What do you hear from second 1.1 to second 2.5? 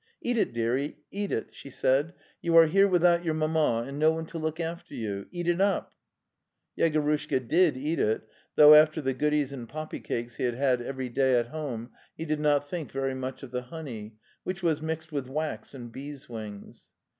earth' she lisardsi i